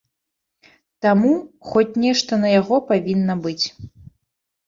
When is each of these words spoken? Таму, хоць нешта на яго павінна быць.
Таму, 1.05 1.33
хоць 1.73 1.99
нешта 2.05 2.31
на 2.45 2.49
яго 2.59 2.75
павінна 2.89 3.33
быць. 3.43 3.65